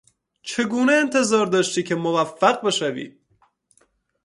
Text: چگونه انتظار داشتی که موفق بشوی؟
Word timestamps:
چگونه 0.43 0.93
انتظار 0.93 1.45
داشتی 1.47 1.83
که 1.83 1.95
موفق 1.95 2.61
بشوی؟ 2.65 3.15